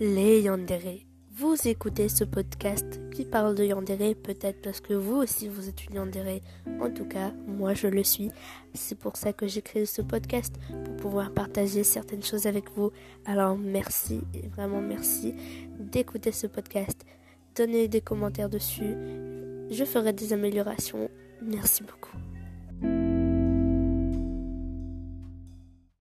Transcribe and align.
les 0.00 0.42
Yandere. 0.42 1.00
Vous 1.38 1.56
écoutez 1.66 2.08
ce 2.08 2.24
podcast 2.24 3.00
qui 3.12 3.24
parle 3.24 3.54
de 3.54 3.64
Yandere, 3.64 4.14
peut-être 4.14 4.60
parce 4.60 4.80
que 4.80 4.94
vous 4.94 5.16
aussi 5.16 5.48
vous 5.48 5.68
êtes 5.68 5.86
une 5.86 5.94
Yandere. 5.94 6.40
En 6.80 6.90
tout 6.90 7.06
cas, 7.06 7.32
moi 7.46 7.72
je 7.72 7.88
le 7.88 8.02
suis. 8.02 8.30
C'est 8.74 8.98
pour 8.98 9.16
ça 9.16 9.32
que 9.32 9.46
j'ai 9.46 9.62
créé 9.62 9.86
ce 9.86 10.02
podcast, 10.02 10.54
pour 10.84 10.96
pouvoir 10.96 11.32
partager 11.32 11.82
certaines 11.82 12.22
choses 12.22 12.46
avec 12.46 12.70
vous. 12.76 12.90
Alors 13.24 13.56
merci, 13.56 14.20
vraiment 14.54 14.80
merci 14.80 15.34
d'écouter 15.78 16.32
ce 16.32 16.46
podcast. 16.46 17.04
Donnez 17.54 17.88
des 17.88 18.02
commentaires 18.02 18.50
dessus. 18.50 18.94
Je 19.70 19.84
ferai 19.84 20.12
des 20.12 20.32
améliorations. 20.32 21.08
Merci 21.42 21.82
beaucoup. 21.82 22.16